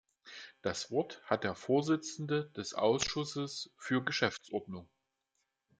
Das 0.63 0.89
Wort 0.89 1.21
hat 1.25 1.43
der 1.43 1.53
Vorsitzende 1.53 2.49
des 2.57 2.73
Ausschusses 2.73 3.69
für 3.77 4.03
Geschäftsordnung. 4.03 4.89